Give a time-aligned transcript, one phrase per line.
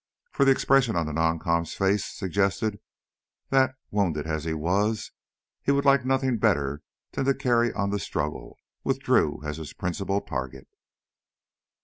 [0.31, 2.79] For the expression on the noncom's face suggested
[3.49, 5.11] that, wounded as he was,
[5.61, 6.81] he would like nothing better
[7.11, 10.67] than to carry on the struggle with Drew as his principal target.